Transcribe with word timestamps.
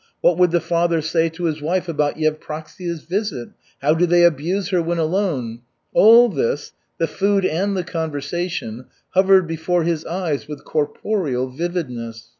What 0.21 0.35
would 0.39 0.49
the 0.49 0.59
Father 0.59 0.99
say 0.99 1.29
to 1.29 1.43
his 1.43 1.61
wife 1.61 1.87
about 1.87 2.15
Yevpraksia's 2.17 3.03
visit? 3.03 3.49
How 3.83 3.93
do 3.93 4.07
they 4.07 4.23
abuse 4.25 4.69
her 4.69 4.81
when 4.81 4.97
alone? 4.97 5.59
All 5.93 6.27
this, 6.27 6.71
the 6.97 7.05
food 7.05 7.45
and 7.45 7.77
the 7.77 7.83
conversation, 7.83 8.85
hovered 9.11 9.45
before 9.45 9.83
his 9.83 10.03
eyes 10.07 10.47
with 10.47 10.65
corporeal 10.65 11.49
vividness. 11.51 12.29